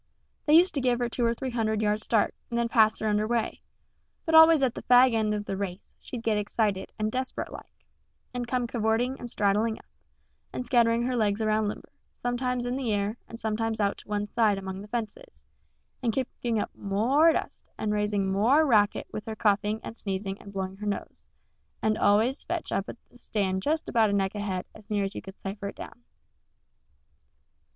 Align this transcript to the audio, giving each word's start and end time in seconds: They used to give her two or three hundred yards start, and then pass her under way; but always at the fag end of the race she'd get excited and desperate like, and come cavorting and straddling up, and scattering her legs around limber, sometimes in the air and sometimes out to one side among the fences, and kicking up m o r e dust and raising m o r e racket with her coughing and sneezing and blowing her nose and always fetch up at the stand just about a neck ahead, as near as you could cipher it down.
They 0.47 0.55
used 0.55 0.73
to 0.73 0.81
give 0.81 0.97
her 0.97 1.07
two 1.09 1.23
or 1.23 1.35
three 1.35 1.51
hundred 1.51 1.79
yards 1.79 2.01
start, 2.03 2.33
and 2.49 2.57
then 2.57 2.67
pass 2.69 2.97
her 2.97 3.07
under 3.07 3.27
way; 3.27 3.61
but 4.25 4.33
always 4.33 4.63
at 4.63 4.73
the 4.73 4.81
fag 4.81 5.13
end 5.13 5.35
of 5.35 5.45
the 5.45 5.55
race 5.55 5.95
she'd 5.99 6.23
get 6.23 6.39
excited 6.39 6.91
and 6.97 7.11
desperate 7.11 7.51
like, 7.51 7.85
and 8.33 8.47
come 8.47 8.65
cavorting 8.65 9.19
and 9.19 9.29
straddling 9.29 9.77
up, 9.77 9.85
and 10.51 10.65
scattering 10.65 11.03
her 11.03 11.15
legs 11.15 11.39
around 11.39 11.67
limber, 11.67 11.91
sometimes 12.19 12.65
in 12.65 12.77
the 12.77 12.91
air 12.91 13.15
and 13.29 13.39
sometimes 13.39 13.79
out 13.79 13.99
to 13.99 14.07
one 14.07 14.25
side 14.33 14.57
among 14.57 14.81
the 14.81 14.87
fences, 14.87 15.43
and 16.01 16.13
kicking 16.13 16.57
up 16.59 16.71
m 16.75 16.91
o 16.93 17.11
r 17.19 17.29
e 17.29 17.33
dust 17.33 17.63
and 17.77 17.93
raising 17.93 18.23
m 18.27 18.35
o 18.37 18.47
r 18.47 18.61
e 18.63 18.67
racket 18.67 19.05
with 19.11 19.23
her 19.25 19.35
coughing 19.35 19.79
and 19.83 19.95
sneezing 19.95 20.35
and 20.41 20.51
blowing 20.51 20.77
her 20.77 20.87
nose 20.87 21.27
and 21.79 21.95
always 21.99 22.43
fetch 22.43 22.71
up 22.71 22.89
at 22.89 22.97
the 23.11 23.17
stand 23.17 23.61
just 23.61 23.87
about 23.87 24.09
a 24.09 24.13
neck 24.13 24.33
ahead, 24.33 24.65
as 24.73 24.89
near 24.89 25.03
as 25.03 25.13
you 25.13 25.21
could 25.21 25.39
cipher 25.39 25.67
it 25.67 25.75
down. 25.75 26.01